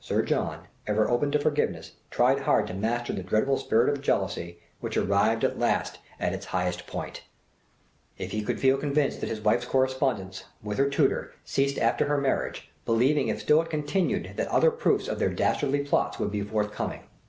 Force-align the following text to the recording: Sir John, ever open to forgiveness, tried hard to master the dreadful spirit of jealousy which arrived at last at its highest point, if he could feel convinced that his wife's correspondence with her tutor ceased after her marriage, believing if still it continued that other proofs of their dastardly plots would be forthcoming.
Sir 0.00 0.22
John, 0.22 0.66
ever 0.88 1.08
open 1.08 1.30
to 1.30 1.38
forgiveness, 1.38 1.92
tried 2.10 2.40
hard 2.40 2.66
to 2.66 2.74
master 2.74 3.12
the 3.12 3.22
dreadful 3.22 3.56
spirit 3.56 3.88
of 3.88 4.00
jealousy 4.02 4.58
which 4.80 4.96
arrived 4.96 5.44
at 5.44 5.60
last 5.60 6.00
at 6.18 6.32
its 6.32 6.46
highest 6.46 6.88
point, 6.88 7.22
if 8.18 8.32
he 8.32 8.42
could 8.42 8.58
feel 8.58 8.76
convinced 8.76 9.20
that 9.20 9.28
his 9.30 9.40
wife's 9.40 9.66
correspondence 9.66 10.42
with 10.60 10.78
her 10.78 10.90
tutor 10.90 11.32
ceased 11.44 11.78
after 11.78 12.06
her 12.06 12.18
marriage, 12.20 12.68
believing 12.84 13.28
if 13.28 13.42
still 13.42 13.62
it 13.62 13.70
continued 13.70 14.32
that 14.34 14.48
other 14.48 14.72
proofs 14.72 15.06
of 15.06 15.20
their 15.20 15.30
dastardly 15.32 15.84
plots 15.84 16.18
would 16.18 16.32
be 16.32 16.42
forthcoming. 16.42 17.02